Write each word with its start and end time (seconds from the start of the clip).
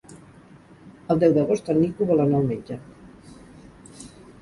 El 1.15 1.21
deu 1.25 1.35
d'agost 1.35 1.71
en 1.75 1.79
Nico 1.83 2.09
vol 2.15 2.25
anar 2.27 2.43
al 2.43 2.51
metge. 2.57 2.81